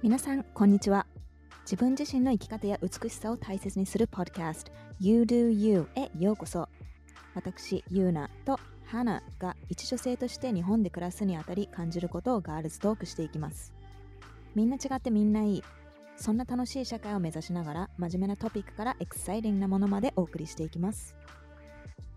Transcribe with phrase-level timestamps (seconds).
[0.00, 1.08] 皆さんこんにちは。
[1.62, 6.68] 自分自身の生き方や美しさを大切にするポッドキャスト You Do You へようこそ。
[7.34, 13.74] 私ユーナとハナが一女性として日本で暮らすにあたり感じることをガールズトークしていきます。
[14.54, 15.64] みんな違ってみんないい。
[16.16, 21.16] そんな楽しい社会を目指しながら真面目なトピックからエクサイティングなものまでお送りしていきます。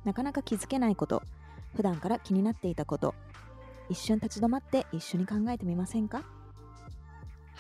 [0.06, 1.24] なかなか気づけないこと
[1.76, 3.16] 普段から気になっていたこと
[3.90, 6.22] 一瞬立ち止まって一緒に考えてみませんか？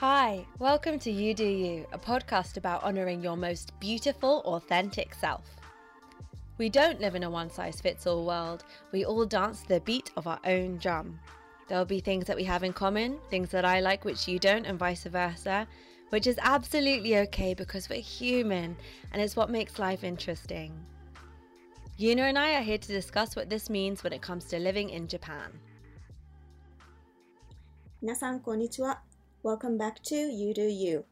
[0.00, 5.44] Hi, welcome to You Do You, a podcast about honoring your most beautiful, authentic self.
[6.58, 9.80] We don't live in a one size fits all world, we all dance to the
[9.80, 11.18] beat of our own drum.
[11.68, 14.66] There'll be things that we have in common, things that I like which you don't,
[14.66, 15.66] and vice versa,
[16.10, 18.76] which is absolutely okay because we're human
[19.12, 20.72] and it's what makes life interesting.
[21.98, 24.90] Yuna and I are here to discuss what this means when it comes to living
[24.90, 25.50] in Japan.
[28.02, 29.02] 皆さん、こんにちは。
[29.43, 31.05] Welcome back to You Do You。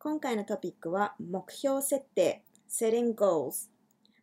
[0.00, 3.70] 今回のトピックは目標設定 Setting Goals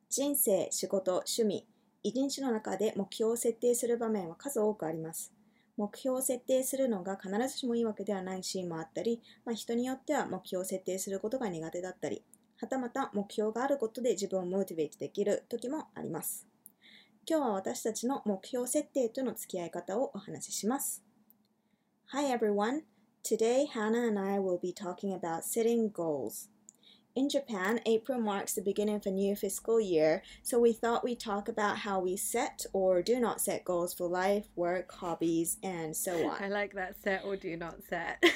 [0.10, 1.66] 人生、仕事、趣味、
[2.04, 5.32] 一日の中で目標を設定する場面は数多くあります。
[5.78, 12.26] 目標を設定するのが必ずしもいいわけではないシーンもあったり、まあ、人によっては目標を設定することが苦手だったり、
[12.58, 16.46] はたまた目標があることで自分をモチベートできる時もあります。
[17.26, 21.02] 今日は私たちの目標設定との付き合い方をお話しします。
[22.08, 22.97] Hi everyone!
[23.28, 26.48] Today, Hannah and I will be talking about setting goals.
[27.14, 31.20] In Japan, April marks the beginning of a new fiscal year, so we thought we'd
[31.20, 35.94] talk about how we set or do not set goals for life, work, hobbies, and
[35.94, 36.42] so on.
[36.42, 38.24] I like that set or do not set.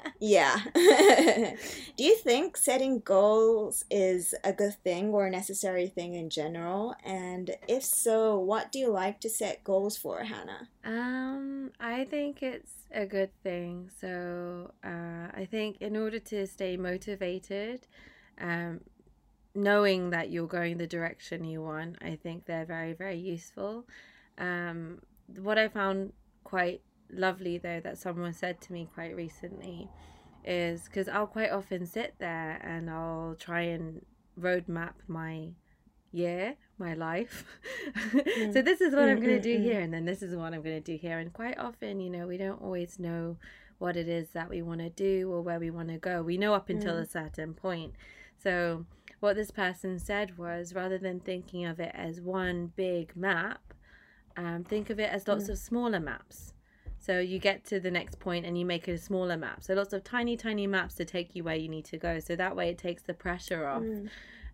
[0.26, 0.58] Yeah.
[0.74, 6.94] do you think setting goals is a good thing or a necessary thing in general?
[7.04, 10.70] And if so, what do you like to set goals for, Hannah?
[10.82, 13.90] Um, I think it's a good thing.
[14.00, 17.86] So, uh, I think in order to stay motivated,
[18.40, 18.80] um,
[19.54, 23.84] knowing that you're going the direction you want, I think they're very, very useful.
[24.38, 25.00] Um,
[25.36, 26.80] what I found quite
[27.12, 29.90] lovely, though, that someone said to me quite recently
[30.44, 34.04] is because I'll quite often sit there and I'll try and
[34.38, 35.50] roadmap my
[36.12, 37.44] year, my life.
[38.12, 38.64] so mm.
[38.64, 40.54] this is what I'm mm, going to mm, do here, and then this is what
[40.54, 41.18] I'm going to do here.
[41.18, 43.36] And quite often, you know, we don't always know
[43.78, 46.22] what it is that we want to do or where we want to go.
[46.22, 47.94] We know up until a certain point.
[48.42, 48.86] So
[49.20, 53.74] what this person said was rather than thinking of it as one big map,
[54.36, 56.53] um, think of it as lots of smaller maps.
[57.04, 59.62] So you get to the next point and you make a smaller map.
[59.62, 62.18] So lots of tiny, tiny maps to take you where you need to go.
[62.18, 63.84] So that way it takes the pressure off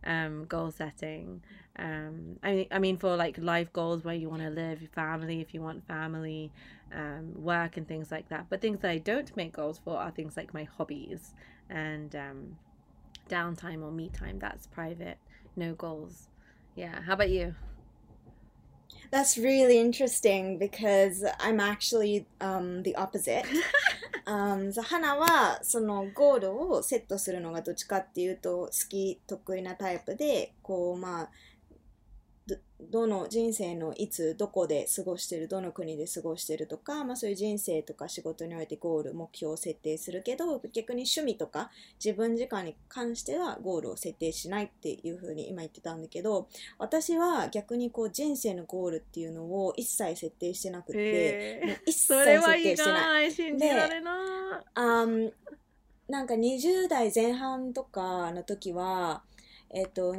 [0.04, 1.42] um, goal setting.
[1.78, 5.40] Um, I mean, I mean for like life goals where you want to live, family
[5.40, 6.50] if you want family,
[6.92, 8.46] um, work and things like that.
[8.48, 11.34] But things that I don't make goals for are things like my hobbies
[11.68, 12.56] and um,
[13.28, 14.40] downtime or me time.
[14.40, 15.18] That's private,
[15.54, 16.26] no goals.
[16.74, 17.00] Yeah.
[17.02, 17.54] How about you?
[19.11, 23.45] That's really interesting because I'm actually um, the opposite.
[24.25, 31.29] um, そう花はそのゴールをセットするのがどっちかっていうと好き得意なタイプでこうまあ
[32.90, 41.70] どどの人生のいつどこで過ごしてるどの国で過ごしてるとか、まあ、そういう人生とか仕事においてゴール目標を設定するけど逆に趣味とか
[42.02, 46.48] 自分時間に関してはゴールを設定しないっていうふうに今言ってたんだけど
[46.78, 53.28] 私は逆にこう人生のゴールっていうのを一切設定してなくて、もう一切設定してない。
[53.28, 54.14] い信じられない。
[54.74, 55.32] あん
[56.08, 59.22] なんか20代前半とかの時は、
[59.70, 60.12] えっと、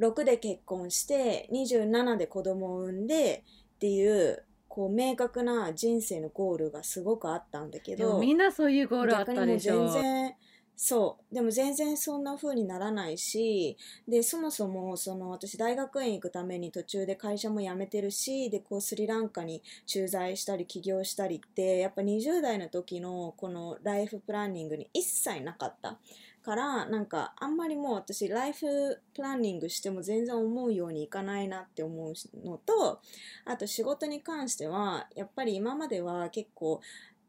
[0.00, 3.44] 26で結婚して、27で子供を産んで
[3.76, 10.02] っていう、こう、明確な人生のゴールがすごくあったんだけど、みんなそういうゴールあったでしょ全。
[10.02, 10.34] 然
[10.82, 13.76] そうでも全然そんな風にならないし
[14.08, 25.98] でそもそもその私大学院行くために途中で会社も辞めてるしでこうスリランカに駐在したり起業したりってやっぱ20代の時のこのライフプランニングに一切なかった
[26.42, 32.14] からなんかあんまりもう私ライフプランニングしても全然思うようにいかないなって思う
[32.44, 33.00] のと
[33.44, 36.80] あと仕事に関してはやっぱり今までは結構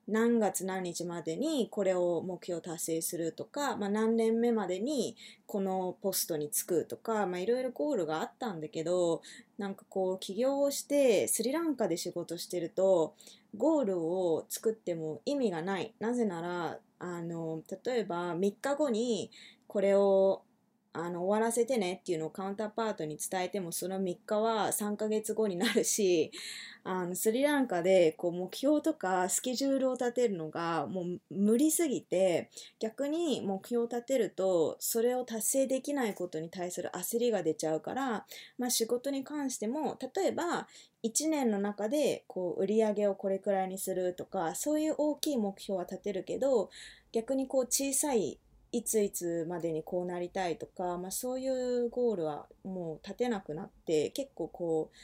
[0.07, 5.15] 何月何日までにこれを目標達成するとか、まあ、何年目までに
[5.45, 9.21] このポストに就くとか、いろいろゴールがあったんだけど
[9.57, 13.15] なんかこう起業をしてスリランカで仕事してると
[13.55, 15.93] ゴールを作っても意味がない。
[15.99, 19.31] なぜならあの例えば3日後に
[19.67, 20.43] これを
[20.93, 26.31] あの終わらせてねっていうのをカウンターパートに伝えてもその3日は3ヶ月後になるし
[26.83, 32.49] あのスリランカでこう目標とかスケジュールを立てるのがもう無理すぎて
[32.79, 38.25] 逆に目標を立てるとそれを達成できないことに対する焦りが出ちゃうから、
[38.57, 40.67] まあ、仕事に関しても例えば
[41.03, 46.69] 1年の中でこう売り上げをこれくらいにするとかそういう大きい目標は立てるけど
[47.11, 48.39] 逆にこう小さい
[48.71, 54.97] いついつまでにこうなりたいとか、まあ、そういうゴールはもう立てなくなって結構こう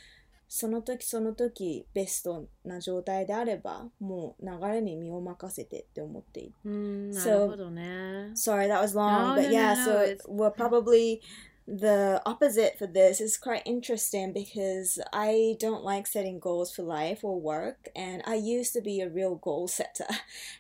[0.50, 6.54] その時その時ベストな状態であればもう流れに身を任せてって思っている。
[6.64, 8.32] うん、なるほどね。
[8.34, 11.20] Sorry, that was long, No, but no, yeah, no, so it's- we're probably
[11.68, 17.26] the opposite for this is quite interesting because I don't like setting goals for life
[17.26, 20.08] or work and I used to be a real goal setter.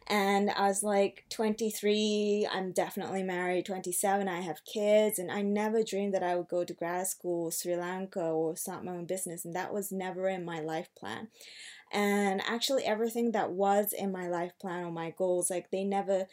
[0.09, 5.81] And I was like 23 I'm definitely married 27 I have kids and I never
[5.83, 9.45] dreamed that I would go to grad school Sri Lanka or start my own business
[9.45, 11.29] and that was never in my life plan.
[11.91, 16.27] And actually everything that was in my life plan or my goals like they never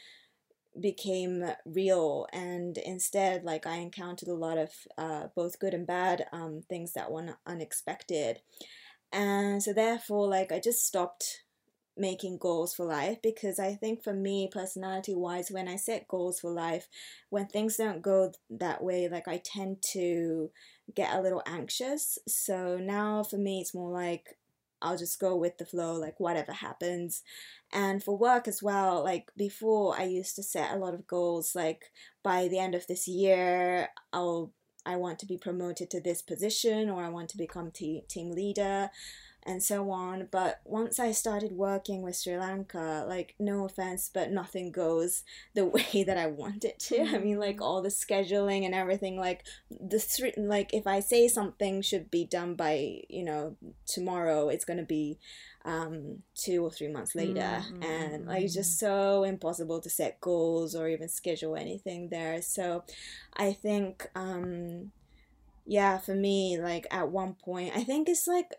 [0.81, 6.27] became real and instead like i encountered a lot of uh, both good and bad
[6.33, 8.41] um, things that were unexpected.
[9.13, 11.43] And so therefore like i just stopped
[11.97, 16.41] making goals for life because i think for me personality wise when i set goals
[16.41, 16.89] for life
[17.31, 20.51] when things don't go that way like i tend to
[20.93, 22.19] get a little anxious.
[22.29, 24.37] So now for me it's more like
[24.85, 27.23] I'll just go with the flow, like whatever happens.
[27.73, 31.55] And for work as well, like before, I used to set a lot of goals,
[31.55, 31.87] like
[32.23, 34.53] by the end of this year, I'll
[34.87, 38.31] I want to be promoted to this position or I want to become te- team
[38.31, 38.91] leader
[39.47, 40.29] and so on.
[40.31, 45.23] But once I started working with Sri Lanka, like no offense, but nothing goes
[45.55, 47.03] the way that I want it to.
[47.03, 51.29] I mean, like all the scheduling and everything, like the three, like if I say
[51.29, 53.57] something should be done by you know
[53.87, 55.19] tomorrow, it's gonna be
[55.65, 60.21] um, two or three months later, Mm, and like it's just so impossible to set
[60.21, 62.43] goals or even schedule anything there.
[62.43, 62.85] So,
[63.37, 64.09] I think.
[64.15, 64.93] Um,
[65.67, 68.51] yeah, for me, like at one point, I think it's like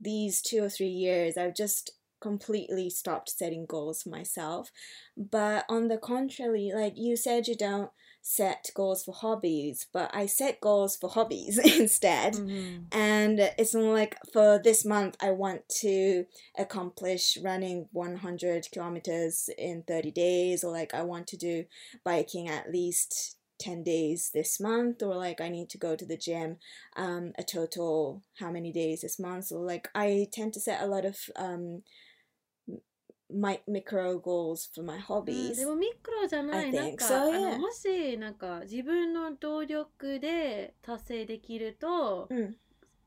[0.00, 4.72] these two or three years, I've just completely stopped setting goals for myself.
[5.16, 7.90] But on the contrary, like you said, you don't
[8.20, 12.34] set goals for hobbies, but I set goals for hobbies instead.
[12.34, 12.86] Mhm.
[12.90, 16.26] And it's more like for this month, I want to
[16.56, 21.64] accomplish running 100 kilometers in 30 days, or like I want to do
[22.04, 26.16] biking at least 10 days this month, or like I need to go to the
[26.16, 26.56] gym
[26.96, 29.46] um, a total how many days this month.
[29.46, 31.82] So like I tend to set a lot of um,
[33.30, 35.56] my micro goals for my うん hobbies.
[35.56, 37.52] でもミクロじゃな I いなん think か so, あ yeah.
[37.52, 42.56] のもしなんか自分の動力で達成できるとうん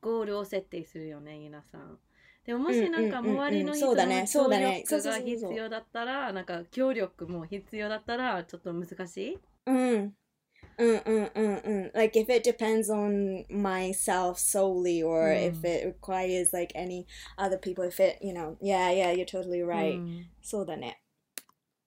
[0.02, 1.98] ゴールを設定するよね皆さん
[2.46, 10.10] でももしなんかうんうんうんうん周りの人の協力が必要だったらなんか協力も必要だったらちょっと難しい Mm.
[10.79, 11.95] Mm, mm, mm, mm.
[11.95, 15.65] Like if it depends on myself solely or if Mm.
[15.65, 17.07] it requires like any
[17.39, 21.01] other people if it you know yeah yeah you're totally right、うんそうだね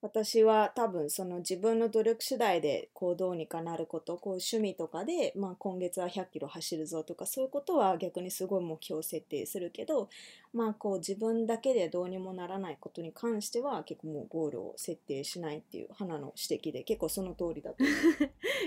[0.05, 10.11] 私は多分その自分の努力次第でこうどうにかなることこう趣味とかで、まあ、今月は100キロ走るぞとかそういうことは逆にすごい目標設定するけど
[10.53, 17.95] まあこう自分だけでどうにもならないことに関しては結構もうゴールを設定しないっていう花の指摘で結構その通りだと思う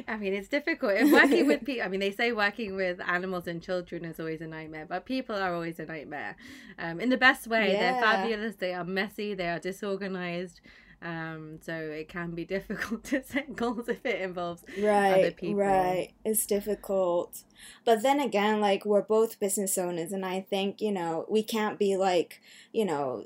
[0.08, 1.00] I mean, it's difficult.
[1.00, 4.42] And working with people, I mean, they say working with animals and children is always
[4.42, 6.36] a nightmare, but people are always a nightmare.
[6.80, 8.24] Um, in the best way, they're Yeah.
[8.24, 10.62] fabulous, they are messy, they are disorganized.
[11.02, 15.62] Um, so it can be difficult to set goals if it involves right people.
[15.62, 16.10] right.
[16.26, 17.44] It's difficult.
[17.86, 21.80] But then again like we're both business owners and i think you know we can't
[21.80, 23.26] be like you know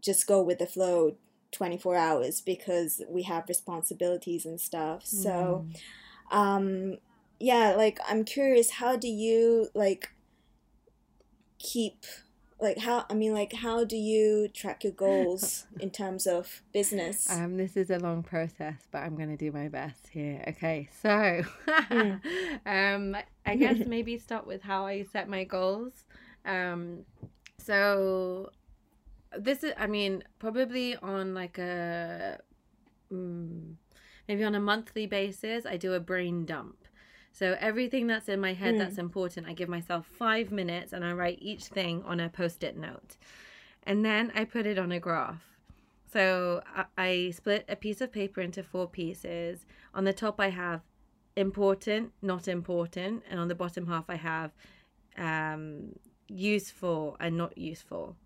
[0.00, 1.16] just go with the flow
[1.52, 5.04] 24 hours because we have responsibilities and stuff.
[5.04, 5.66] So
[6.30, 6.98] um
[7.40, 10.10] yeah like i'm curious how do you like
[11.58, 12.04] keep
[12.60, 17.28] like how i mean like how do you track your goals in terms of business
[17.30, 20.42] Um, this is a long process, but I'm going to do my best here.
[20.48, 21.42] Okay, so
[21.90, 22.20] Mm.
[22.66, 25.92] um, I guess maybe start with how I set my goals.
[26.44, 27.04] Um,
[27.58, 28.50] so
[29.38, 32.38] this is, I mean, probably on like a
[33.12, 33.74] mm,
[34.28, 36.76] maybe on a monthly basis, I do a brain dump.
[37.32, 38.78] So everything that's in my head Mm.
[38.78, 42.76] that's important, I give myself five minutes and I write each thing on a post-it
[42.76, 43.16] note,
[43.84, 45.42] and then I put it on a graph.
[46.12, 49.64] So I, I split a piece of paper into four pieces.
[49.94, 50.82] On the top, I have
[51.36, 54.50] important, not important, and on the bottom half I have
[55.16, 55.94] um,
[56.28, 58.16] useful and not useful.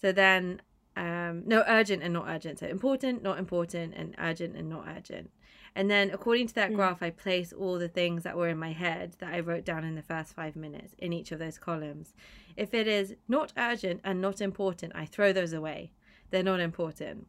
[0.00, 0.62] So then,
[0.96, 2.60] um, no, urgent and not urgent.
[2.60, 5.30] So important, not important, and urgent and not urgent.
[5.74, 6.74] And then, according to that Mm.
[6.74, 9.84] graph, I place all the things that were in my head that I wrote down
[9.84, 12.14] in the first five minutes in each of those columns.
[12.56, 15.92] If it is not urgent and not important, I throw those away.
[16.30, 17.26] They're not important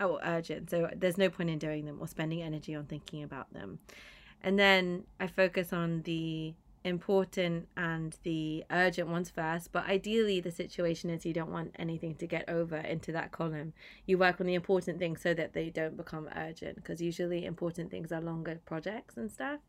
[0.00, 0.70] or urgent.
[0.70, 3.80] So there's no point in doing them or spending energy on thinking about them.
[4.42, 9.72] And then I focus on the important and the urgent ones first.
[9.72, 13.72] But ideally, the situation is you don't want anything to get over into that column.
[14.06, 17.90] You work on the important things so that they don't become urgent because usually important
[17.90, 19.60] things are longer projects and stuff.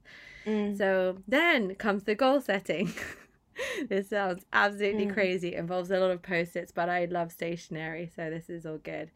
[0.46, 0.78] Mm.
[0.78, 2.94] So then comes the goal setting.
[3.90, 5.14] this sounds absolutely Mm.
[5.14, 5.50] crazy.
[5.56, 8.78] It involves a lot of post its, but I love stationery, so this is all
[8.78, 9.12] good.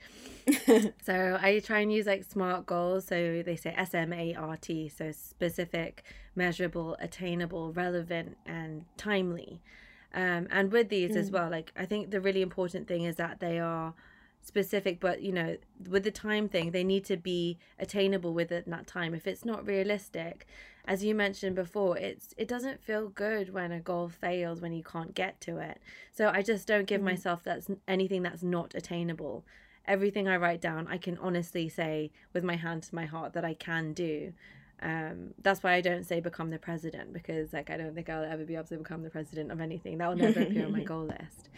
[1.04, 3.06] So I try and use like smart goals.
[3.08, 6.04] So they say S M A R T, so specific,
[6.36, 9.62] measurable, attainable, relevant, and timely.
[10.14, 11.34] Um, and with these as Mm.
[11.34, 13.94] well, like I think the really important thing is that they are
[14.42, 15.58] specific, but you know,
[15.90, 19.14] with the time thing, they need to be attainable within that time.
[19.14, 20.46] If it's not realistic,
[20.88, 24.84] as you mentioned before, it's it doesn't feel good when a goal fails when you
[24.84, 25.80] can't get to it.
[26.12, 27.06] So I just don't give Mhm.
[27.06, 29.46] myself that's anything that's not attainable
[29.88, 33.46] everything I write down, I can honestly say with my hand to my heart that
[33.46, 34.34] I can do.
[34.82, 38.26] Um, that's why I don't say become the president because like I don't think I'll
[38.26, 39.98] ever be able to become the president of anything.
[39.98, 41.50] That will never appear on my goal list.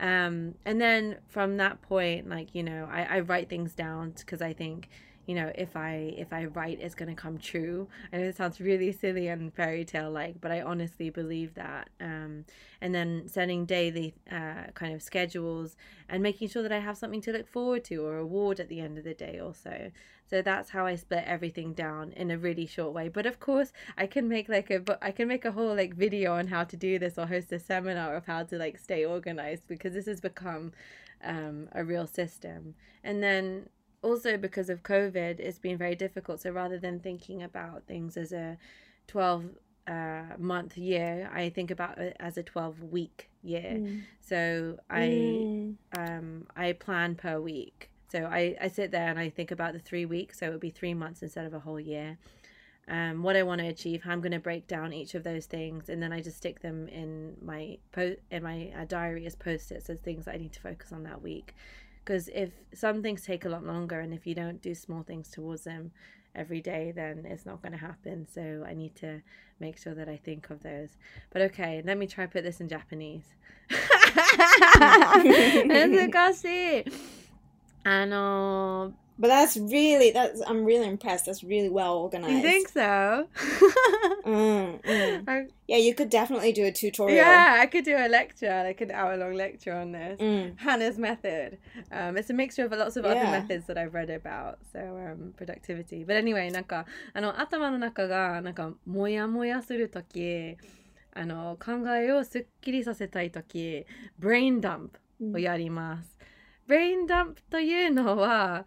[0.00, 4.42] Um, and then from that point, like you know, I, I write things down because
[4.42, 4.88] I think
[5.26, 7.88] you know if I if I write, it's gonna come true.
[8.12, 11.90] I know it sounds really silly and fairy tale like, but I honestly believe that.
[12.00, 12.44] Um,
[12.80, 15.76] and then setting daily uh, kind of schedules
[16.08, 18.80] and making sure that I have something to look forward to or award at the
[18.80, 19.90] end of the day also.
[20.28, 23.08] So that's how I split everything down in a really short way.
[23.08, 26.34] But of course, I can make like a I can make a whole like video
[26.34, 29.66] on how to do this or host a seminar of how to like stay organized
[29.68, 30.72] because this has become
[31.22, 32.74] um, a real system.
[33.02, 33.68] And then
[34.04, 36.40] also because of COVID, it's been very difficult.
[36.40, 38.56] So rather than thinking about things as a
[39.08, 39.44] 12
[39.86, 43.76] uh, month year, I think about it as a 12 week year.
[43.80, 44.02] Mm.
[44.20, 45.76] So I Mm.
[45.98, 47.90] um, I plan per week.
[48.12, 50.38] So I, I sit there and I think about the three weeks.
[50.38, 52.16] So it would be three months instead of a whole year.
[52.86, 55.46] Um, what I want to achieve, how I'm going to break down each of those
[55.46, 59.34] things, and then I just stick them in my po- in my uh, diary as
[59.34, 61.54] post-its as things that I need to focus on that week
[62.03, 65.29] Because if some things take a lot longer, and if you don't do small things
[65.29, 65.91] towards them
[66.35, 68.27] every day, then it's not going to happen.
[68.33, 69.21] So I need to
[69.59, 70.97] make sure that I think of those.
[71.31, 73.35] But okay, let me try put this in Japanese.
[75.67, 76.45] 難し
[76.79, 76.83] い。
[77.83, 81.25] あの But that's really that's I'm really impressed.
[81.25, 82.31] That's really well ー、 organized.
[82.35, 83.27] you think so?
[84.25, 85.23] Mm, mm.
[85.27, 87.17] I- Yeah, you could definitely do a tutorial.
[87.17, 90.19] yeah, I could do a lecture, like an hour long lecture on this.
[90.19, 90.57] Mm.
[90.57, 91.57] Hannah's method.
[91.91, 93.31] Um, it's a mixture of lots of other Yeah.
[93.31, 94.59] methods that I've read about.
[94.73, 96.05] So, um, productivity.
[96.05, 100.55] But anyway, なんか、あの、頭の中が、なんか、もやもやするとき、
[101.13, 103.85] あの、考えをすっきりさせたいとき、
[104.19, 104.89] brain dump
[105.35, 106.17] をやります。
[106.67, 108.65] brain dump というのは、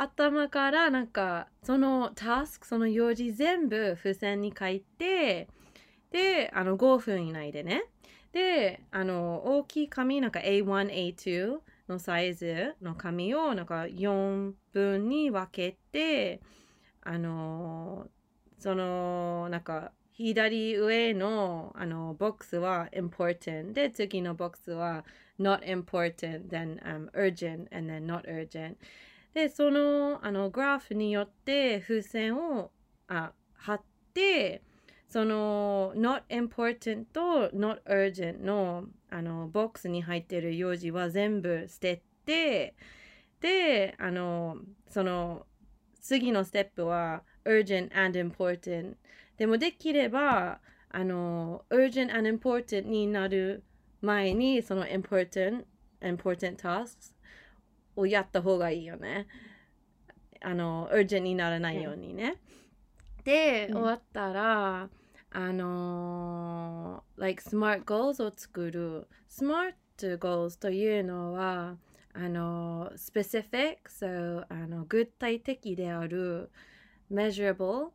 [0.00, 5.48] 頭からなんか、そのタスク、その用事全部付箋に書いて、
[6.12, 7.82] で、あの、5分以内でね。
[8.32, 16.40] で、あの、大きい紙、なんか A1、A2 のサイズの紙をなんか4分に分けて、
[17.02, 18.06] あの、
[18.58, 25.04] その、なんか、左上のあのボックスは important で次のボックスは
[25.38, 28.74] not important then、um, urgent and then not urgent
[29.34, 32.70] でそのあのグラフによって風船を
[33.08, 33.82] あ貼っ
[34.14, 34.62] て
[35.08, 42.74] その not important と not urgent のあのボックスに入ってる用事は全部捨てて
[43.40, 44.56] であの
[44.90, 45.46] その
[46.00, 48.94] 次のステップは urgent and important
[49.38, 50.58] でもできれば
[50.90, 53.62] あの urgent and important になる
[54.02, 55.64] 前にその important
[56.00, 57.14] important tasks
[57.98, 59.26] をやった方がいいよね。
[60.40, 62.36] あの urgent にならないようにね。
[63.24, 64.88] で、うん終わったら
[65.30, 69.74] あの like smart goals を作る smart
[70.18, 71.76] goals というのは
[72.14, 76.50] あの specific so あの具体的である
[77.12, 77.90] measurable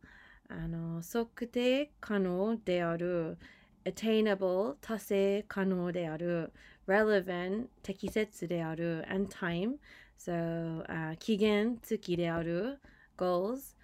[0.50, 3.38] あの測定可能である
[3.86, 6.54] attainable 達成可能である
[6.88, 9.76] relevant 適切である and time
[10.18, 12.80] so、uh, 期限付きである
[13.18, 13.76] goals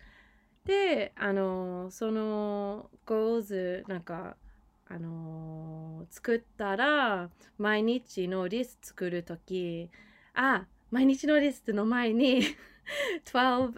[0.66, 4.36] であのその goals なんか
[4.88, 9.90] あの作ったら毎日のリスト作るとき
[10.34, 12.42] あ毎日のリストの前に
[13.26, 13.74] 12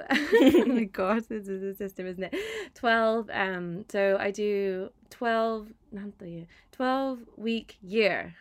[0.63, 2.37] oh my god this is the system isn't it
[2.75, 6.47] 12 um so I do 12なんという
[6.77, 8.31] 12 week year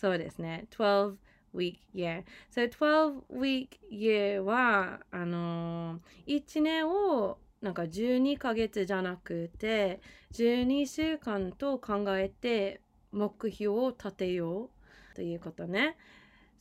[0.00, 1.16] そうですね12
[1.54, 10.00] week year so 12 week year はあの1年をなんか12ヶ月じゃなくて
[10.32, 12.80] 12週間と考えて
[13.12, 14.70] 目標を立てよ
[15.12, 15.96] うということね。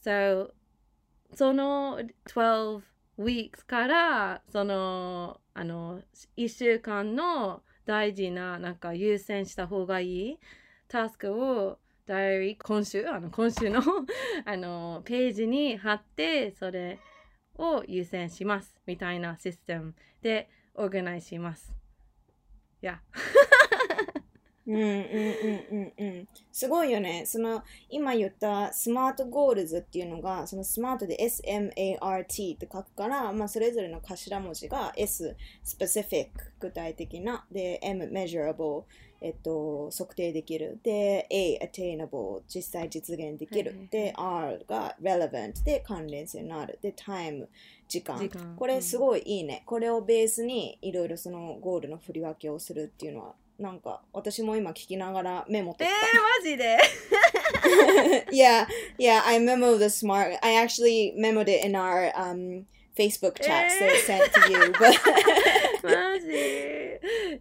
[0.03, 0.51] So
[1.33, 2.81] その12
[3.19, 6.01] weeks からそのあの
[6.35, 10.39] 1週間の大事ななんか優先した方がいい
[10.89, 11.79] タスクを
[12.09, 13.83] ダイアリー今週あの今週の
[14.43, 16.97] あのページに貼ってそれ
[17.55, 21.71] を優先しますみたいなシステムでオーガナイします。
[22.81, 22.99] いや。
[24.65, 27.25] うんうんうんうんうんすごいよね。
[27.27, 38.85] その今言ったスマートゴールズっていうのがそのスマートで SMART って書くから、まあ、それぞれの頭文字が S specific 具体的なで M measurable
[39.21, 40.79] えっと、測定できる。
[40.83, 43.75] で、A、attainable、実際実現できる。
[43.91, 46.79] で、R が relevant で関連性のある。
[46.81, 47.47] で、time、
[47.87, 48.17] 時間。
[48.19, 49.63] 時間これすごいいいね。
[49.65, 55.91] これをベースにいろいろそのゴールの振り分けをするっていうのは、なんか私も今聞きながらメモってた。
[55.91, 55.97] えー、
[56.43, 56.77] マジで？
[58.31, 60.37] Yeah, yeah, I memoed the smart.
[60.41, 62.65] I actually memoed it in our um,
[62.96, 64.72] Facebook chat, so sent to you.
[64.72, 64.94] But
[65.82, 66.28] マジ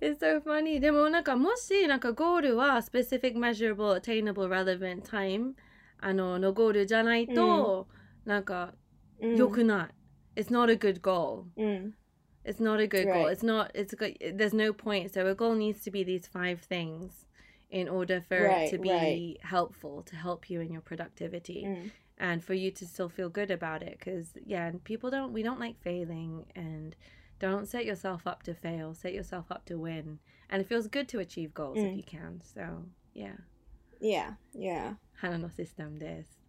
[0.02, 0.80] It's so funny.
[0.80, 5.54] でもなんかもしなんかゴールは specific, measurable, attainable, relevant time
[6.00, 7.88] あののゴールじゃないと、
[8.26, 8.74] うん、なんか
[9.20, 9.90] 良くな
[10.36, 10.42] い。
[10.42, 11.44] It's not a good goal.
[11.56, 11.94] うん
[12.46, 13.28] It's not a good goal.
[13.28, 13.72] It's not.
[13.74, 14.18] It's good.
[14.38, 15.14] There's no point.
[15.14, 17.26] So a goal needs to be these five things
[17.70, 19.38] in order for right, it to be right.
[19.42, 21.92] helpful to help you in your productivity mm.
[22.18, 23.98] and for you to still feel good about it.
[24.00, 25.34] Because yeah, people don't.
[25.34, 26.96] We don't like failing and
[27.40, 28.94] don't set yourself up to fail.
[28.94, 30.20] Set yourself up to win.
[30.50, 31.92] And it feels good to achieve goals mm.
[31.92, 32.42] if you can.
[32.44, 33.38] So, yeah.
[34.00, 34.96] Yeah, yeah.
[35.16, 36.40] 花のシステムです。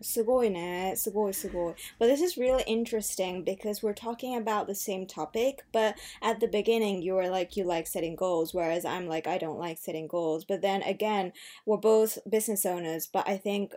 [0.00, 0.94] すごいね。
[0.96, 1.74] すごいすごい。
[1.98, 7.02] But this is really interesting because we're talking about the same topic, but at the beginning
[7.02, 10.44] you were like you like setting goals, whereas I'm like I don't like setting goals.
[10.44, 11.32] But then again,
[11.66, 13.72] we're both business owners, but I think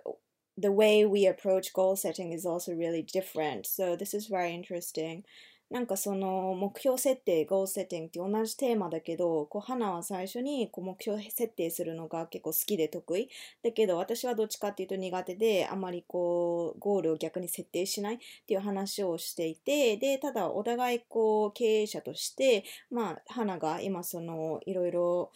[0.59, 3.67] the way we approach goal setting is also really different.
[3.67, 5.25] So this is very interesting.
[5.69, 13.29] なんかその目標設定、ゴールセッティングって同じテーマだけど、こう花は最初にこう目標設定するのが結構好きで得意。
[13.65, 25.33] だけど私はどっちかっていうと苦手で、あまりこうゴールを逆に設定しないっていう話をしていて、で、ただお互いこう経営者として、まあ花が今そのいろいろ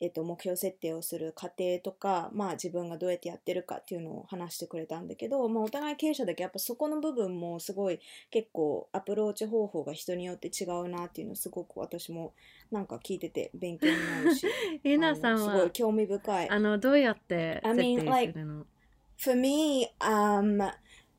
[0.00, 12.32] えっと、目標設定をする過程とか、まあ、自分がどうやってやってるかっていうのを話してくれたんだけど、まあ、お互い経営者だけやっぱそこの部分もすごい結構アプローチ方法が人によって違うなっていうのをすごく私も
[12.70, 14.46] なんか聞いてて勉強になるし
[14.84, 16.50] えなさんはすごい興味深い。
[16.50, 18.60] あのどうやって設定するの、I mean, like,
[19.22, 20.72] For me, um,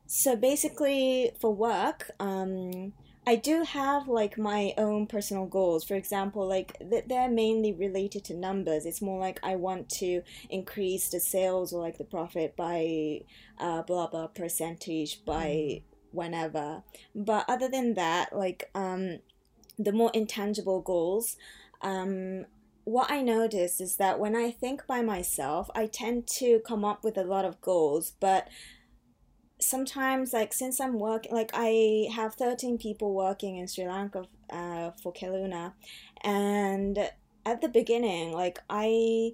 [0.08, 2.92] so basically for work, um,
[3.24, 5.84] I do have like my own personal goals.
[5.84, 8.84] For example, like th- they're mainly related to numbers.
[8.84, 13.22] It's more like I want to increase the sales or like the profit by
[13.58, 15.82] uh, blah blah percentage by mm.
[16.10, 16.82] whenever.
[17.14, 19.20] But other than that, like um,
[19.78, 21.36] the more intangible goals,
[21.80, 22.46] um,
[22.84, 27.04] what I notice is that when I think by myself, I tend to come up
[27.04, 28.48] with a lot of goals, but
[29.62, 34.90] sometimes like since I'm working like I have 13 people working in Sri Lanka uh,
[35.02, 35.72] for Keluna
[36.22, 36.98] and
[37.44, 39.32] at the beginning like I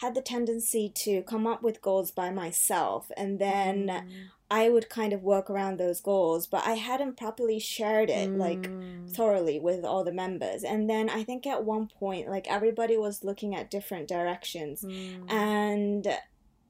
[0.00, 4.08] had the tendency to come up with goals by myself and then mm.
[4.50, 8.36] I would kind of work around those goals, but I hadn't properly shared it mm.
[8.36, 8.70] like
[9.12, 10.62] thoroughly with all the members.
[10.62, 15.30] And then I think at one point, like everybody was looking at different directions, mm.
[15.30, 16.06] and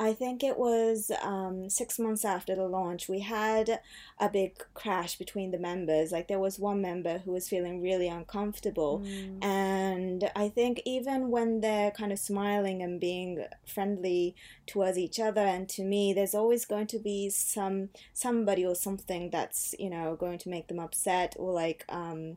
[0.00, 3.80] I think it was um, six months after the launch, we had
[4.18, 6.10] a big crash between the members.
[6.10, 9.04] Like, there was one member who was feeling really uncomfortable.
[9.04, 9.44] Mm.
[9.44, 14.34] And I think even when they're kind of smiling and being friendly
[14.66, 19.30] towards each other and to me, there's always going to be some somebody or something
[19.30, 22.36] that's, you know, going to make them upset or like, um,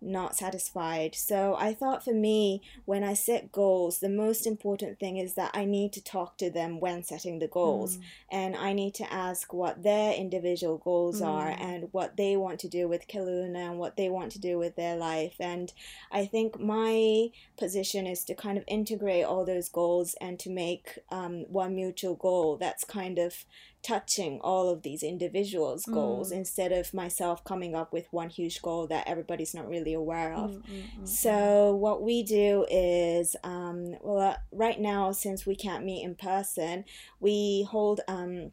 [0.00, 1.14] not satisfied.
[1.14, 5.50] So I thought for me, when I set goals, the most important thing is that
[5.54, 7.96] I need to talk to them when setting the goals.
[7.96, 8.02] Mm.
[8.30, 11.60] And I need to ask what their individual goals are Mm.
[11.60, 14.76] and what they want to do with Keluna and what they want to do with
[14.76, 15.36] their life.
[15.40, 15.72] And
[16.10, 20.98] I think my position is to kind of integrate all those goals and to make
[21.10, 23.44] um, one mutual goal that's kind of
[23.82, 26.36] touching all of these individuals' goals Mm.
[26.36, 30.50] instead of myself coming up with one huge goal that everybody's not really aware of.
[30.50, 35.56] Mm, mm, mm, So what we do is, um, well, uh, right now since we
[35.56, 36.84] can't meet in person,
[37.20, 38.00] we hold.
[38.08, 38.52] Um,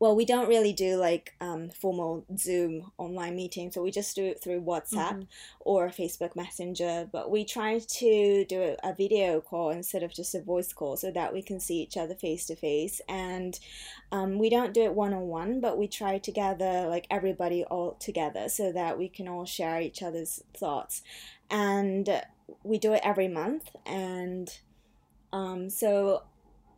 [0.00, 4.24] well, we don't really do like um, formal Zoom online meetings, so we just do
[4.24, 5.26] it through WhatsApp Mhm.
[5.60, 7.10] or Facebook Messenger.
[7.12, 10.96] But we try to do a, a video call instead of just a voice call,
[10.96, 13.02] so that we can see each other face to face.
[13.08, 13.60] And
[14.10, 17.62] um, we don't do it one on one, but we try to gather like everybody
[17.64, 21.02] all together so that we can all share each other's thoughts.
[21.50, 22.22] And
[22.64, 24.58] we do it every month, and
[25.32, 26.22] um, so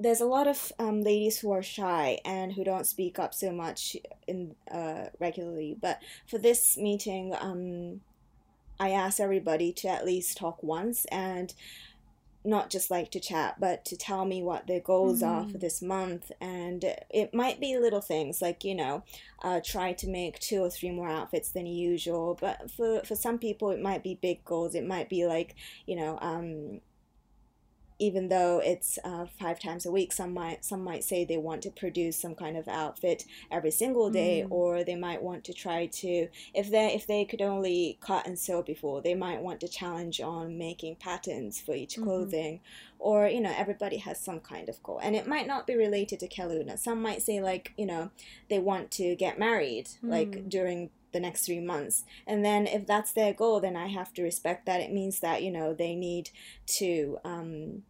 [0.03, 3.53] there's a lot of um, ladies who are shy and who don't speak up so
[3.53, 5.77] much in uh, regularly.
[5.81, 8.01] But for this meeting, um,
[8.81, 11.55] I asked everybody to at least talk once and
[12.45, 15.61] not just like to chat, but to tell me what their goals are for Mm.
[15.61, 16.33] this month.
[16.41, 19.05] And it might be little things like, you know,
[19.45, 22.37] uh, try to make two or three more outfits than usual.
[22.41, 24.75] But for, for some people, it might be big goals.
[24.75, 25.55] It might be like,
[25.87, 26.81] you know, um,
[28.09, 31.62] even though it's uh, five times a week, some might some might say they want
[31.62, 34.51] to produce some kind of outfit every single day, Mm.
[34.51, 36.29] or they might want to try to
[36.61, 40.21] if they if they could only cut and sew before, they might want to challenge
[40.21, 42.03] on making patterns for each Mhm.
[42.05, 42.61] clothing,
[42.99, 46.19] or you know everybody has some kind of goal, and it might not be related
[46.21, 46.79] to Keluna.
[46.79, 48.11] Some might say like you know
[48.51, 50.49] they want to get married like Mm.
[50.49, 54.23] during the next three months and then if that's their goal then i have to
[54.23, 56.31] respect that it means that you know they need
[56.65, 57.83] to um,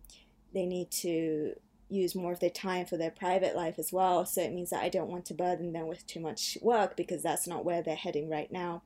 [0.53, 1.55] they need to
[1.89, 4.25] use more of their time for their private life as well.
[4.25, 7.23] So it means that i don't want to burden them with too much work because
[7.23, 8.83] that's not where they're heading right now.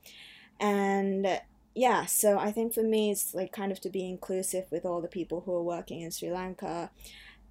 [0.58, 1.40] And
[1.78, 5.02] yeah so i think for me it's like kind of to be inclusive with all
[5.02, 6.90] the people who are working in sri lanka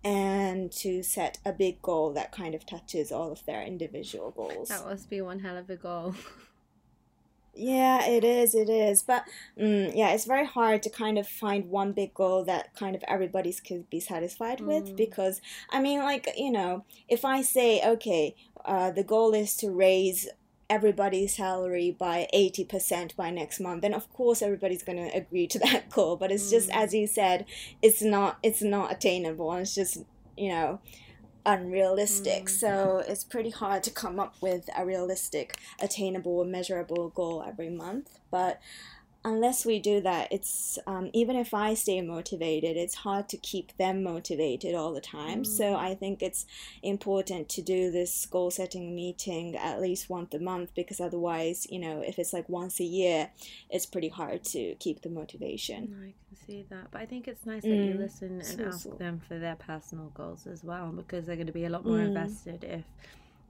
[0.06, 4.70] and to set a big goal that kind of touches all of their individual goals.
[4.70, 6.14] That must be one hell of a goal.
[7.56, 9.02] Yeah, it is, it is.
[9.04, 9.24] But
[9.58, 13.04] mm, yeah, it's very hard to kind of find one big goal that kind of
[13.08, 14.96] everybody's could be satisfied with Mm.
[14.98, 19.72] because I mean, like, you know, if I say, okay, uh, the goal is to
[19.72, 20.28] raise
[20.70, 25.60] everybody's salary by 80% by next month, then of course everybody's going to agree to
[25.66, 26.18] that goal.
[26.18, 26.76] But it's just Mm.
[26.84, 27.46] as you said,
[27.82, 29.54] it's not it's not attainable.
[29.54, 30.04] It's just,
[30.36, 30.80] you know,
[31.46, 32.46] unrealistic.
[32.46, 32.50] Mm.
[32.50, 38.20] So it's pretty hard to come up with a realistic, attainable, measurable goal every month.
[38.32, 38.60] But
[39.26, 43.76] unless we do that, it's um, even if I stay motivated, it's hard to keep
[43.78, 45.44] them motivated all the time.
[45.44, 45.78] So Mm.
[45.90, 46.46] I think it's
[46.84, 51.80] important to do this goal setting meeting at least once a month because otherwise, you
[51.80, 53.32] know, if it's like once a year,
[53.70, 55.80] it's pretty hard to keep the motivation.
[55.92, 56.92] No, I can see that.
[56.92, 58.00] But I think it's nice that you Mm.
[58.00, 58.90] listen and So- ask so.
[58.92, 61.98] them for their personal goals as well because they're going to be a lot more
[61.98, 62.08] Mm.
[62.12, 62.84] invested if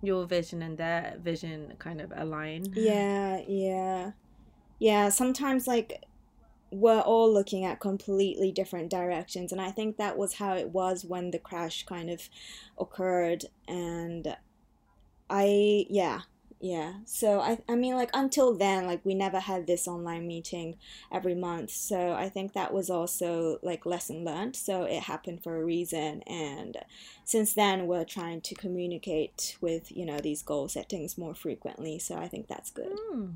[0.01, 2.61] your vision and their vision kind of align.
[2.75, 4.11] Yeah, yeah.
[4.79, 6.03] Yeah, sometimes like
[6.71, 11.05] we're all looking at completely different directions and I think that was how it was
[11.05, 12.29] when the crash kind of
[12.77, 14.35] occurred and
[15.29, 16.21] I yeah,
[16.59, 16.93] yeah.
[17.05, 20.75] So I I mean like until then like we never had this online meeting
[21.11, 21.71] every month.
[21.71, 24.55] So I think that was also like lesson learned.
[24.55, 26.77] So it happened for a reason and
[27.23, 31.99] since then we're trying to communicate with, you know, these goal settings more frequently.
[31.99, 32.97] So I think that's good.
[33.13, 33.33] Mm.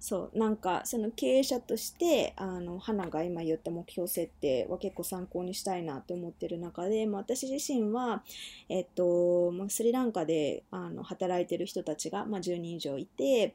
[0.00, 8.22] そうなんかその経営者としてあの花が今言った目標設定は結構参考にしたいなと思ってる中で、まあ、私自身は、
[8.70, 13.54] えっとまあ、スリランカであの働いてる人たちが、まあ、10人以上いて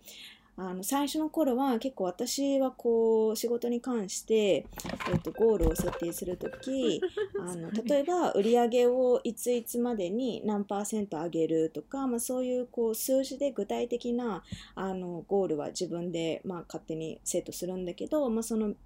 [0.57, 4.65] あの最初の頃は結構私はこう仕事に関して、
[5.11, 7.01] えっと、ゴールを設定するとき
[7.39, 14.43] あの例えば売り上げをいついつまでに何パーセント上げるとか、まあ、そういうこう数字で具体的な
[14.75, 18.77] あのゴールは自分で、まあ、勝手にセットするんだけど、まあ、そのん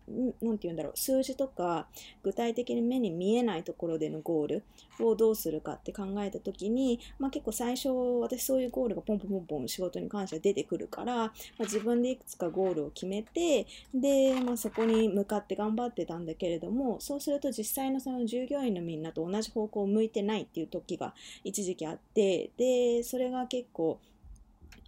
[0.41, 1.87] なんて言うんだろう数字とか
[2.23, 4.63] 具体的に目に見えないところでのゴール
[5.05, 7.89] をどうするかって考えた時に、まあ、結構最初
[8.21, 11.31] 私そういうゴールがポンポンポンポン仕事に関しては出てくるから、まあ、
[11.63, 23.99] 自分でいくつかゴールを決めてで、まあ、そこに向かって頑張ってたんだけれどもそうすると実際のその従業員のみんなと同じ方向を向いてないっていう時が一時期あってでそれが結構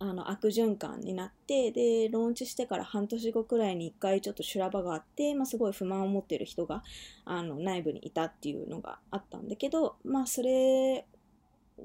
[0.02, 6.82] あの悪循環になってでローンチしてから半年後くらいに1回ちょっと修羅場があって、まあ、すごい不満を持ってる人が
[7.24, 11.06] あの内部にいたっていうのがあったんだけど、まあ、それ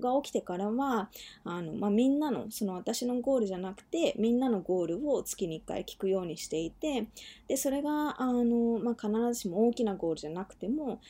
[0.01, 1.11] が起きてからは
[1.45, 7.07] あの、まあ、みんなのその私のゴールじゃなくてみんなのゴールを月に1回聞くようにしていて
[7.49, 11.01] でそれがあの、まあ、必ずしも大きなゴールじゃなくても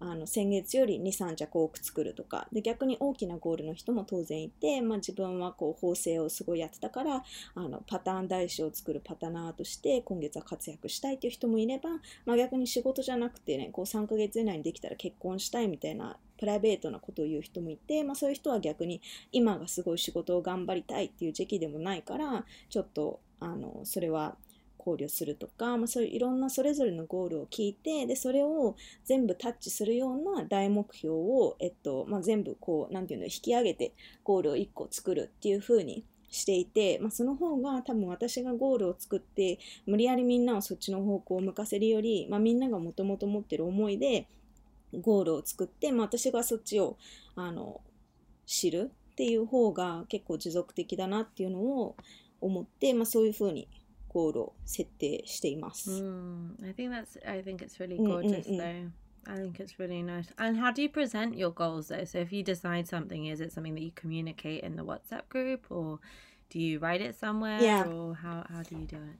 [0.00, 11.90] あの先月より23着多く作るとかで逆に大きなゴールの人も当然いて、まあ、自分はこう縫製をすごいやってたからあのパターン台紙を作るパタナーとして今月は活躍したいっていう人もいれば、
[12.24, 19.00] まあ、逆に仕事じゃなくてねこう3ヶ月以内にできたら結婚したいみたいなプライベートなことを言う人もいて、まあ、そういう人は逆に
[19.32, 24.36] 今がすごい仕事を頑張りたいっていう時期でもないからちょっとあのそれは
[24.86, 44.28] 考慮するとか、まあ、そういういろんなそれぞれのゴールを聞いてでそれを全部タッチするような大目標を、えっとまあ、全部こう何て言うの引き上げてゴールを1個作るっていう風にしていて、まあ、その方が多分私がゴールを作って無理やりみんなをそっちの方向を向かせるより、まあ、みんながもともと持ってる思いで
[45.00, 46.96] ゴールを作って、まあ、私がそっちを
[47.34, 47.80] あの
[48.46, 51.96] 知るっていう方が結構持続的だなっていうのを
[52.40, 53.68] 思って、まあ、そういう風に
[54.09, 55.89] ゴールを設定しています。
[55.91, 58.91] Mm, I think that's I think it's really gorgeous though.
[59.27, 60.27] I think it's really nice.
[60.37, 62.05] And how do you present your goals though?
[62.05, 65.65] So if you decide something, is it something that you communicate in the WhatsApp group
[65.69, 65.99] or
[66.49, 67.83] do you write it somewhere yeah.
[67.83, 69.19] or how, how do you do it?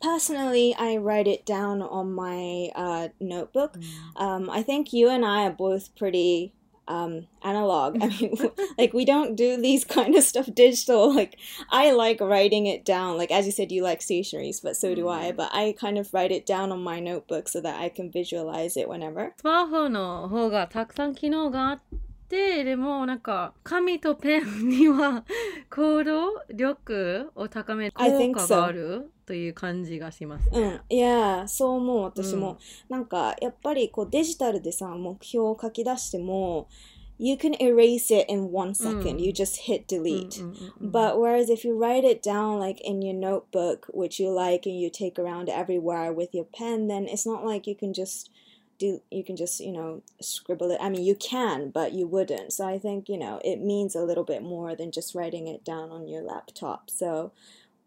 [0.00, 3.78] Personally, I write it down on my uh, notebook.
[3.78, 4.20] Mm.
[4.20, 6.52] Um, I think you and I are both pretty
[6.90, 8.02] um, analog.
[8.02, 8.36] I mean,
[8.78, 11.14] like we don't do these kind of stuff digital.
[11.14, 11.38] Like
[11.70, 13.16] I like writing it down.
[13.16, 15.26] Like as you said, you like stationaries, but so do I.
[15.28, 15.36] Mm-hmm.
[15.36, 18.76] But I kind of write it down on my notebook so that I can visualize
[18.76, 19.32] it whenever.
[19.38, 21.80] スマホの方がたくさん機能があっ
[22.28, 25.24] てでもなんか紙とペンには
[25.70, 30.96] 行動力を高める効果がある という感じがします、ね、うん。
[30.96, 32.58] いや、そう思う私も、
[32.90, 36.68] うん、なんかやっぱりこうデジタルでさ目標を書き出しても
[37.18, 39.18] you can erase it in one second.
[39.18, 39.24] Mm.
[39.24, 40.32] You just hit delete.
[40.32, 44.20] Mm, mm, mm, but whereas if you write it down like in your notebook, which
[44.20, 47.74] you like and you take around everywhere with your pen, then it's not like you
[47.74, 48.30] can just
[48.78, 52.52] do you can just you know scribble it i mean you can but you wouldn't
[52.52, 55.64] so i think you know it means a little bit more than just writing it
[55.64, 57.32] down on your laptop so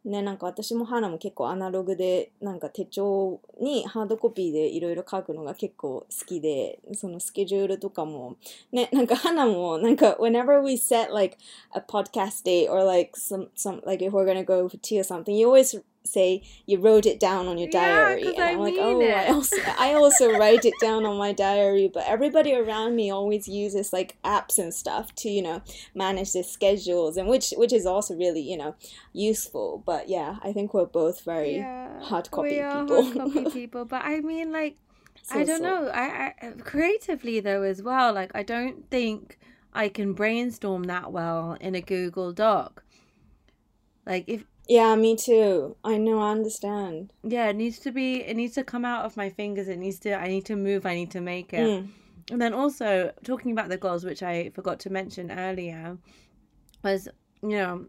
[0.05, 8.37] ね、なんか私も花も結構アナログでなんか手帳にハードコピーでいろいろ書くのが結構好きでそのスケジュールとかも
[8.71, 11.39] ねなんか花もなんか whenever we set like
[11.75, 15.05] a podcast date or like some some like if we're gonna go for tea or
[15.05, 18.23] something you always say you wrote it down on your diary.
[18.23, 19.15] Yeah, and I'm like, oh, it.
[19.15, 23.49] I also, I also write it down on my diary, but everybody around me always
[23.49, 25.63] uses like apps and stuff to, you know,
[25.95, 28.75] manage their schedules and which which is also really, you know,
[29.13, 29.83] useful.
[29.85, 33.03] But yeah, I think we're both very yeah, hard copy we people.
[33.03, 34.77] Hard copy people, but I mean like
[35.23, 35.65] so, I don't so.
[35.65, 35.89] know.
[35.89, 39.39] I, I creatively though as well, like I don't think
[39.73, 42.85] I can brainstorm that well in a Google Doc.
[44.07, 45.77] Like if yeah, me too.
[45.85, 47.13] I know, I understand.
[47.23, 49.69] Yeah, it needs to be, it needs to come out of my fingers.
[49.69, 51.67] It needs to, I need to move, I need to make it.
[51.67, 51.89] Mm.
[52.31, 55.99] And then also, talking about the goals, which I forgot to mention earlier,
[56.83, 57.09] was,
[57.43, 57.87] you know,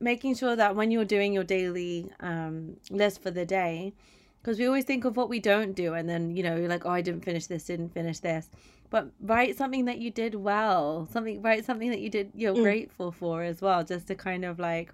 [0.00, 3.94] making sure that when you're doing your daily um, list for the day,
[4.42, 6.84] because we always think of what we don't do, and then, you know, you're like,
[6.84, 8.50] oh, I didn't finish this, didn't finish this.
[8.90, 12.62] But write something that you did well, something, write something that you did, you're mm.
[12.62, 14.92] grateful for as well, just to kind of like,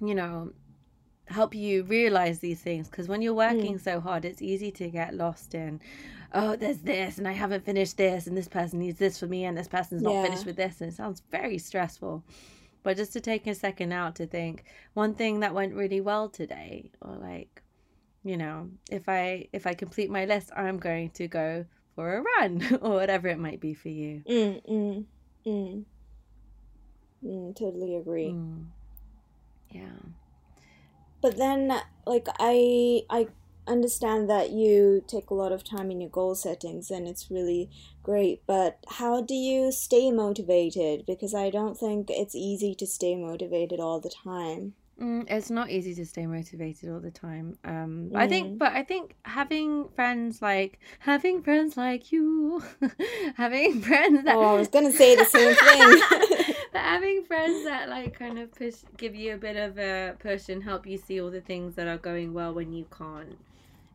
[0.00, 0.52] you know,
[1.28, 3.82] help you realize these things because when you're working mm.
[3.82, 5.80] so hard it's easy to get lost in
[6.34, 9.44] oh there's this and i haven't finished this and this person needs this for me
[9.44, 10.22] and this person's not yeah.
[10.22, 12.22] finished with this and it sounds very stressful
[12.84, 16.28] but just to take a second out to think one thing that went really well
[16.28, 17.62] today or like
[18.22, 21.64] you know if i if i complete my list i'm going to go
[21.96, 25.04] for a run or whatever it might be for you mm, mm,
[25.44, 25.84] mm.
[27.24, 28.64] mm totally agree mm.
[29.70, 30.00] Yeah.
[31.20, 33.28] But then like I I
[33.68, 37.68] understand that you take a lot of time in your goal settings and it's really
[38.02, 43.16] great but how do you stay motivated because i don't think it's easy to stay
[43.16, 48.10] motivated all the time mm, it's not easy to stay motivated all the time um
[48.12, 48.16] mm.
[48.16, 52.62] i think but i think having friends like having friends like you
[53.36, 57.88] having friends that oh i was gonna say the same thing but having friends that
[57.88, 61.20] like kind of push, give you a bit of a push and help you see
[61.22, 63.38] all the things that are going well when you can't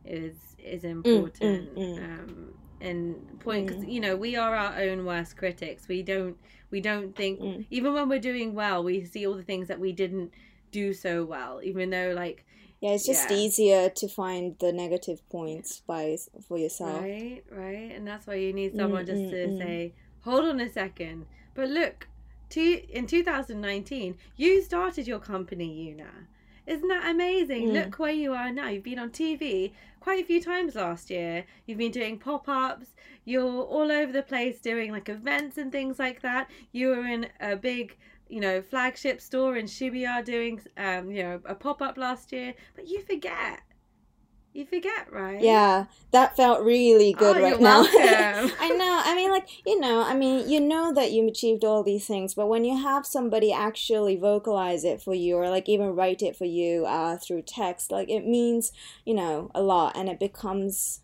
[0.03, 1.75] is is mm, important.
[1.75, 2.03] Mm, mm, mm.
[2.03, 3.91] Um, and point because mm.
[3.91, 5.87] you know we are our own worst critics.
[5.87, 6.37] We don't
[6.71, 7.65] We don't think, Mm.
[7.69, 10.31] even when we're doing well, we see all the things that we didn't
[10.71, 12.45] do so well, even though, like,
[12.79, 13.37] Yeah, it's just Yeah.
[13.37, 16.17] easier to find the negative points by
[16.47, 17.01] for yourself.
[17.03, 17.91] right, right.
[17.95, 21.25] And that's why you need someone just to say, hold on a second.
[21.53, 22.07] But look,
[22.57, 26.27] in 2019, you started your company, Yuna.
[26.67, 27.69] Isn't that amazing?
[27.69, 27.73] Mm.
[27.73, 28.69] Look where you are now.
[28.69, 31.45] You've been on TV quite a few times last year.
[31.65, 32.93] You've been doing pop ups.
[33.25, 36.49] You're all over the place doing like events and things like that.
[36.71, 37.97] You were in a big,
[38.29, 42.53] you know, flagship store in Shibuya doing, um, you know, a pop up last year.
[42.75, 43.61] But you forget.
[44.52, 45.38] You forget, right?
[45.42, 47.82] Yeah, that felt really good Oh, right you're now.
[47.82, 48.52] welcome.
[48.59, 49.02] I know.
[49.04, 52.32] I mean, like, you know, I mean, you know that you achieved all these things,
[52.32, 56.37] but when you have somebody actually vocalize it for you or like even write it
[56.37, 58.72] for you uh, through text, like it means,
[59.04, 61.00] you know, a lot and it becomes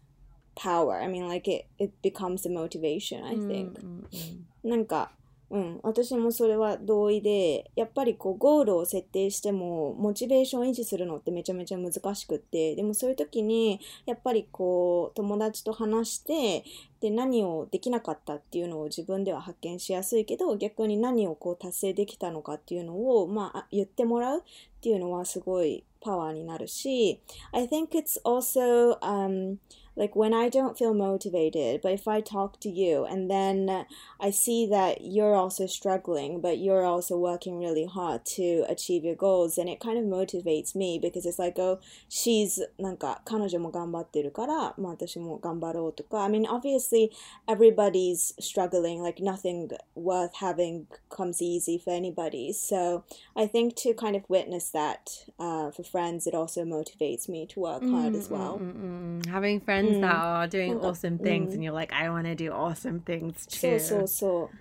[0.56, 0.98] power.
[1.02, 3.78] I mean, like it, it becomes the motivation, I think.
[3.80, 5.10] うんうんうんなんか、
[5.49, 16.65] うん、私もそれは同意で、やっぱりこうゴールを設定しても、モチベーション維持するのってめちゃめちゃ難しくって、でもそういう時に、やっぱりこう、友達と話して、
[16.99, 24.41] で、何をできなかったっていうのを自分では発見しやすいけど、逆に何をこう達成できたのかっていうのを、まあ、言ってもらうっ
[24.81, 27.21] ていうのはすごいパワーになるし、
[27.53, 29.57] I think it's also, um,
[29.96, 33.84] like when I don't feel motivated, but if I talk to you and then
[34.18, 39.14] I see that you're also struggling, but you're also working really hard to achieve your
[39.14, 41.78] goals, and it kind of motivates me because it's like, oh,
[42.08, 46.24] she's なんか彼女も頑張ってるから、まあ私も頑張ろうとか。
[46.24, 47.10] I mean, obviously,
[47.46, 49.02] everybody's struggling.
[49.02, 52.52] Like nothing worth having comes easy for anybody.
[52.52, 53.04] So
[53.36, 57.60] I think to kind of witness that uh, for friends, it also motivates me to
[57.60, 58.56] work hard as well.
[58.58, 62.24] うんうんうんうん Having friends that are doing なんか awesome things うん and you're like, I want
[62.24, 63.76] to do awesome things そ too.
[63.76, 64.56] うそうそう。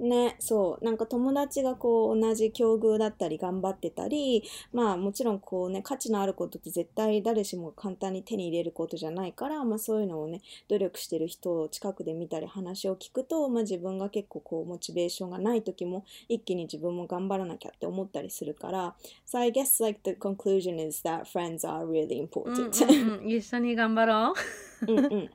[0.00, 0.84] ね、そう。
[0.84, 18.94] なんか友達がこう同じ境遇だったり頑張ってたり、まあもちろんこうね、価値のあることって絶対誰しも簡単に手に入れることじゃないから、まあそういうのをね、努力してる人を近くで見たり話を聞くと、まあ自分が結構こうモチベーションがない時も一気に自分も頑張らなきゃって思ったりするから、
[19.26, 22.84] So I guess like the conclusion is that friends are really うん important.
[22.84, 24.34] うんうん一緒に頑張ろ
[24.88, 24.92] う。
[24.92, 25.30] うんうん。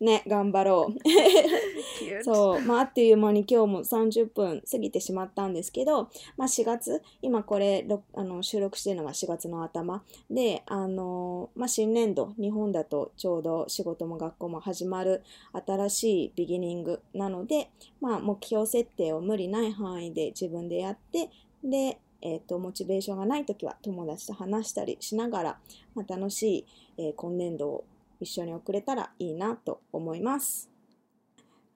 [0.00, 2.22] ね、頑張ろう。
[2.22, 10.04] そう、まあ、あっという間に今日も30分過ぎてしまったんですけど、まあ、4月、今これろあの収録してるのが4月の頭。
[10.30, 15.22] で、あの、まあ、新年度、日本だとちょうど仕事も学校も始まる
[15.66, 21.30] 新しいビギニングなので、まあ、目標設定を無理ない範囲で自分でやって、
[21.64, 25.58] で、えっ、と、モチベーションがないときは友達と話したりしながら、
[25.94, 26.66] まあ、楽しい、
[26.98, 27.84] えー今年度を
[28.20, 30.68] 一緒に送れたらいいなと思います。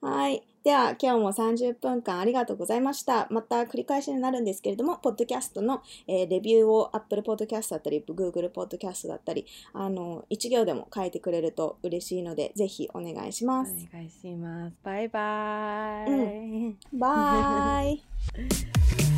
[0.01, 0.43] はい。
[0.65, 3.29] では、今日も30分間ありがとうございました。
[3.31, 13.75] また繰り返しになるんですけれども、ポッドキャストの、えーレビューを Apple Podcast だったり、Google Podcast だったり、あの、1行でも書いてくれると嬉しいので、ぜひお願いしおます。
[13.93, 14.77] 願いします。
[14.83, 16.77] バイバイ。
[16.93, 18.03] バイ